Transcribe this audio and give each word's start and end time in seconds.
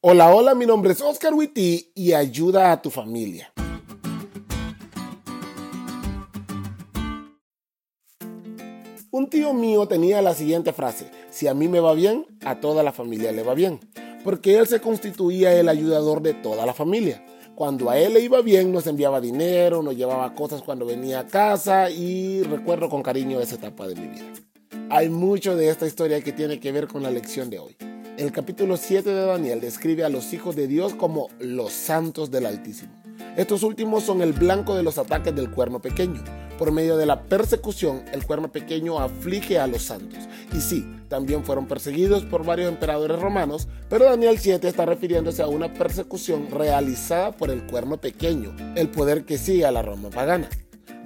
Hola, 0.00 0.32
hola, 0.32 0.54
mi 0.54 0.64
nombre 0.64 0.92
es 0.92 1.00
Oscar 1.00 1.34
Witty 1.34 1.90
y 1.92 2.12
ayuda 2.12 2.70
a 2.70 2.80
tu 2.80 2.88
familia. 2.88 3.52
Un 9.10 9.28
tío 9.28 9.52
mío 9.54 9.88
tenía 9.88 10.22
la 10.22 10.34
siguiente 10.34 10.72
frase, 10.72 11.10
si 11.30 11.48
a 11.48 11.54
mí 11.54 11.66
me 11.66 11.80
va 11.80 11.94
bien, 11.94 12.26
a 12.44 12.60
toda 12.60 12.84
la 12.84 12.92
familia 12.92 13.32
le 13.32 13.42
va 13.42 13.54
bien, 13.54 13.80
porque 14.22 14.56
él 14.56 14.68
se 14.68 14.80
constituía 14.80 15.58
el 15.58 15.68
ayudador 15.68 16.22
de 16.22 16.34
toda 16.34 16.64
la 16.64 16.74
familia. 16.74 17.26
Cuando 17.56 17.90
a 17.90 17.98
él 17.98 18.14
le 18.14 18.20
iba 18.20 18.40
bien, 18.40 18.70
nos 18.70 18.86
enviaba 18.86 19.20
dinero, 19.20 19.82
nos 19.82 19.96
llevaba 19.96 20.32
cosas 20.36 20.62
cuando 20.62 20.86
venía 20.86 21.18
a 21.18 21.26
casa 21.26 21.90
y 21.90 22.44
recuerdo 22.44 22.88
con 22.88 23.02
cariño 23.02 23.40
esa 23.40 23.56
etapa 23.56 23.88
de 23.88 23.96
mi 23.96 24.06
vida. 24.06 24.32
Hay 24.90 25.08
mucho 25.08 25.56
de 25.56 25.70
esta 25.70 25.88
historia 25.88 26.20
que 26.20 26.30
tiene 26.30 26.60
que 26.60 26.70
ver 26.70 26.86
con 26.86 27.02
la 27.02 27.10
lección 27.10 27.50
de 27.50 27.58
hoy. 27.58 27.87
El 28.18 28.32
capítulo 28.32 28.76
7 28.76 29.08
de 29.08 29.26
Daniel 29.26 29.60
describe 29.60 30.02
a 30.02 30.08
los 30.08 30.32
hijos 30.32 30.56
de 30.56 30.66
Dios 30.66 30.92
como 30.92 31.28
los 31.38 31.72
santos 31.72 32.32
del 32.32 32.46
Altísimo. 32.46 32.90
Estos 33.36 33.62
últimos 33.62 34.02
son 34.02 34.22
el 34.22 34.32
blanco 34.32 34.74
de 34.74 34.82
los 34.82 34.98
ataques 34.98 35.36
del 35.36 35.52
cuerno 35.52 35.80
pequeño. 35.80 36.24
Por 36.58 36.72
medio 36.72 36.96
de 36.96 37.06
la 37.06 37.22
persecución, 37.22 38.02
el 38.12 38.26
cuerno 38.26 38.50
pequeño 38.50 38.98
aflige 38.98 39.60
a 39.60 39.68
los 39.68 39.82
santos. 39.82 40.18
Y 40.52 40.60
sí, 40.60 40.84
también 41.06 41.44
fueron 41.44 41.68
perseguidos 41.68 42.24
por 42.24 42.44
varios 42.44 42.68
emperadores 42.68 43.20
romanos, 43.20 43.68
pero 43.88 44.06
Daniel 44.06 44.36
7 44.40 44.66
está 44.66 44.84
refiriéndose 44.84 45.42
a 45.42 45.46
una 45.46 45.72
persecución 45.72 46.50
realizada 46.50 47.30
por 47.30 47.52
el 47.52 47.68
cuerno 47.68 48.00
pequeño, 48.00 48.52
el 48.74 48.88
poder 48.88 49.26
que 49.26 49.38
sigue 49.38 49.64
a 49.64 49.70
la 49.70 49.82
Roma 49.82 50.10
pagana. 50.10 50.48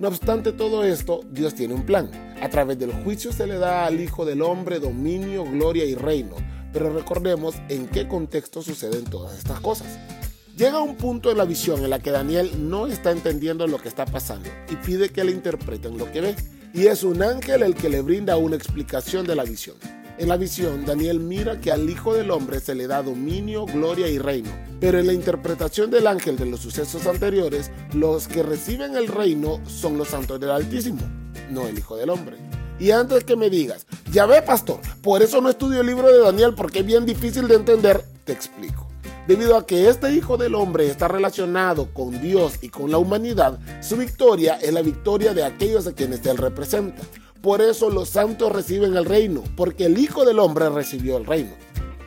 No 0.01 0.09
obstante 0.09 0.53
todo 0.53 0.83
esto, 0.83 1.21
Dios 1.31 1.55
tiene 1.55 1.75
un 1.75 1.85
plan. 1.85 2.11
A 2.41 2.49
través 2.49 2.79
del 2.79 2.91
juicio 3.05 3.33
se 3.33 3.47
le 3.47 3.59
da 3.59 3.85
al 3.85 4.01
Hijo 4.01 4.25
del 4.25 4.41
Hombre 4.41 4.79
dominio, 4.79 5.45
gloria 5.45 5.85
y 5.85 5.95
reino 5.95 6.37
pero 6.73 6.93
recordemos 6.93 7.55
en 7.69 7.87
qué 7.87 8.09
contexto 8.09 8.63
suceden 8.63 9.05
todas 9.05 9.39
estas 9.39 9.61
cosas. 9.61 9.99
Llega 10.57 10.81
un 10.81 10.97
punto 10.97 11.31
en 11.31 11.39
la 11.39 11.45
visión 11.45 11.83
en 11.83 11.91
la 11.91 11.99
que 11.99 12.11
Daniel 12.11 12.69
no 12.69 12.87
está 12.87 13.11
entendiendo 13.11 13.67
lo 13.67 13.79
que 13.79 13.89
está 13.89 14.05
pasando 14.05 14.51
y 14.71 14.77
pide 14.77 15.09
que 15.09 15.25
le 15.25 15.33
interpreten 15.33 15.97
lo 15.97 16.11
que 16.13 16.21
ve. 16.21 16.37
Y 16.75 16.87
es 16.87 17.05
un 17.05 17.23
ángel 17.23 17.63
el 17.63 17.75
que 17.75 17.89
le 17.89 18.03
brinda 18.03 18.37
una 18.37 18.57
explicación 18.57 19.27
de 19.27 19.35
la 19.35 19.45
visión. 19.45 19.77
En 20.19 20.29
la 20.29 20.37
visión, 20.37 20.85
Daniel 20.85 21.21
mira 21.21 21.59
que 21.59 21.73
al 21.73 21.89
Hijo 21.89 22.15
del 22.15 22.31
Hombre 22.31 22.61
se 22.61 22.75
le 22.75 22.87
da 22.87 23.03
dominio, 23.03 23.65
gloria 23.65 24.09
y 24.09 24.19
reino. 24.19 24.51
Pero 24.79 24.99
en 24.99 25.07
la 25.07 25.15
interpretación 25.15 25.91
del 25.91 26.07
ángel 26.07 26.37
de 26.37 26.47
los 26.47 26.61
sucesos 26.61 27.07
anteriores, 27.07 27.71
los 27.95 28.29
que 28.29 28.43
reciben 28.43 28.95
el 28.95 29.09
reino 29.09 29.61
son 29.67 29.97
los 29.97 30.09
santos 30.09 30.39
del 30.39 30.51
Altísimo, 30.51 31.01
no 31.51 31.67
el 31.67 31.79
Hijo 31.79 31.97
del 31.97 32.11
Hombre. 32.11 32.37
Y 32.79 32.91
antes 32.91 33.25
que 33.25 33.37
me 33.37 33.49
digas, 33.49 33.87
ya 34.13 34.27
ve 34.27 34.43
pastor, 34.43 34.79
por 35.03 35.23
eso 35.23 35.41
no 35.41 35.49
estudio 35.49 35.81
el 35.81 35.87
libro 35.87 36.13
de 36.13 36.19
Daniel 36.19 36.55
porque 36.55 36.81
es 36.81 36.87
bien 36.87 37.07
difícil 37.07 37.49
de 37.49 37.55
entender, 37.55 38.05
te 38.25 38.33
explico. 38.33 38.87
Debido 39.27 39.57
a 39.57 39.65
que 39.67 39.89
este 39.89 40.13
Hijo 40.13 40.37
del 40.37 40.55
Hombre 40.55 40.87
está 40.87 41.09
relacionado 41.09 41.89
con 41.95 42.21
Dios 42.21 42.59
y 42.61 42.69
con 42.69 42.91
la 42.91 42.99
humanidad, 42.99 43.59
su 43.81 43.97
victoria 43.97 44.59
es 44.61 44.73
la 44.73 44.83
victoria 44.83 45.33
de 45.33 45.45
aquellos 45.45 45.87
a 45.87 45.93
quienes 45.93 46.27
Él 46.27 46.37
representa. 46.37 47.03
Por 47.41 47.63
eso 47.63 47.89
los 47.89 48.11
santos 48.11 48.53
reciben 48.53 48.97
el 48.97 49.07
reino, 49.07 49.43
porque 49.57 49.87
el 49.87 49.97
Hijo 49.97 50.27
del 50.27 50.41
Hombre 50.41 50.69
recibió 50.69 51.17
el 51.17 51.25
reino. 51.25 51.53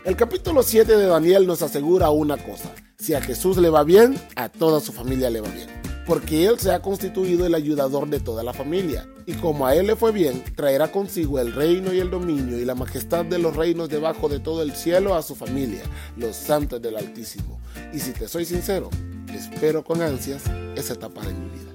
El 0.04 0.16
capítulo 0.16 0.62
7 0.62 0.96
de 0.96 1.08
Daniel 1.08 1.48
nos 1.48 1.64
asegura 1.64 2.12
una 2.12 2.38
cosa, 2.38 2.72
si 3.00 3.16
a 3.16 3.22
Jesús 3.22 3.58
le 3.58 3.70
va 3.70 3.84
bien, 3.84 4.16
a 4.36 4.50
toda 4.50 4.80
su 4.80 4.94
familia 4.94 5.32
le 5.32 5.42
va 5.42 5.50
bien 5.50 5.75
porque 6.06 6.46
Él 6.46 6.60
se 6.60 6.72
ha 6.72 6.82
constituido 6.82 7.46
el 7.46 7.56
ayudador 7.56 8.08
de 8.10 8.20
toda 8.20 8.44
la 8.44 8.54
familia. 8.54 9.08
Y 9.26 9.34
como 9.34 9.66
a 9.66 9.76
Él 9.76 9.88
le 9.88 9.96
fue 9.96 10.12
bien, 10.12 10.44
traerá 10.56 10.92
consigo 10.92 11.40
el 11.40 11.54
reino 11.54 11.94
y 11.94 12.00
el 12.00 12.12
dominio 12.12 12.60
y 12.60 12.66
la 12.66 12.76
majestad 12.76 13.26
de 13.26 13.40
los 13.40 13.56
reinos 13.56 13.90
debajo 13.90 14.30
de 14.30 14.40
todo 14.40 14.62
el 14.62 14.74
cielo 14.74 15.16
a 15.16 15.24
su 15.24 15.36
familia, 15.36 15.84
los 16.18 16.36
santos 16.36 16.82
del 16.82 16.98
Altísimo. 16.98 17.60
Y 17.94 18.00
si 18.00 18.12
te 18.12 18.28
soy 18.28 18.46
sincero, 18.46 18.90
espero 19.34 19.84
con 19.84 20.02
ansias 20.02 20.44
esa 20.76 20.94
etapa 20.94 21.22
de 21.26 21.34
mi 21.34 21.50
vida. 21.50 21.75